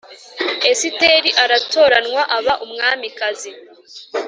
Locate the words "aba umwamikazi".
2.37-3.51